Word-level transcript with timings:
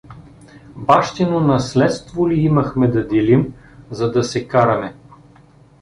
Бащино 0.75 1.39
наследство 1.39 2.27
ли 2.29 2.35
имахме 2.39 2.87
да 2.87 3.07
делим, 3.07 3.53
за 3.91 4.11
да 4.11 4.23
се 4.23 4.47
караме? 4.47 4.95